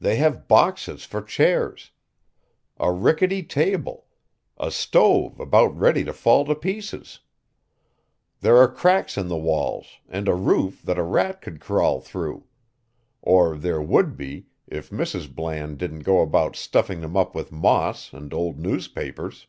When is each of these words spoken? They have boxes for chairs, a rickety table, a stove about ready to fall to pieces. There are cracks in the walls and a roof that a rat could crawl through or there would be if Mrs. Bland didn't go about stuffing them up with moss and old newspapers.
They 0.00 0.16
have 0.16 0.48
boxes 0.48 1.04
for 1.04 1.22
chairs, 1.22 1.92
a 2.80 2.90
rickety 2.90 3.44
table, 3.44 4.06
a 4.58 4.68
stove 4.72 5.38
about 5.38 5.78
ready 5.78 6.02
to 6.02 6.12
fall 6.12 6.44
to 6.46 6.56
pieces. 6.56 7.20
There 8.40 8.56
are 8.56 8.66
cracks 8.66 9.16
in 9.16 9.28
the 9.28 9.38
walls 9.38 10.00
and 10.08 10.26
a 10.26 10.34
roof 10.34 10.82
that 10.82 10.98
a 10.98 11.04
rat 11.04 11.40
could 11.40 11.60
crawl 11.60 12.00
through 12.00 12.48
or 13.22 13.56
there 13.56 13.80
would 13.80 14.16
be 14.16 14.48
if 14.66 14.90
Mrs. 14.90 15.32
Bland 15.32 15.78
didn't 15.78 16.00
go 16.02 16.20
about 16.20 16.56
stuffing 16.56 17.00
them 17.00 17.16
up 17.16 17.36
with 17.36 17.52
moss 17.52 18.12
and 18.12 18.34
old 18.34 18.58
newspapers. 18.58 19.46